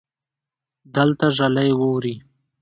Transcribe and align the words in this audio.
دلته 0.95 1.27
ژلۍ 1.37 1.69
ووري 1.79 2.15